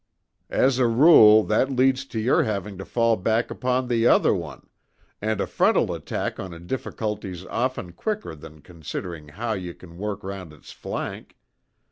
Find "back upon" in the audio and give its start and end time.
3.15-3.87